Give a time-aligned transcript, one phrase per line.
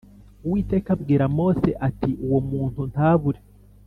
[0.45, 3.39] Uwiteka abwira Mose ati Uwo muntu ntabure